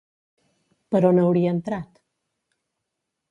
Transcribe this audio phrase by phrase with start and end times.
[0.95, 2.01] Per on hauria entrat?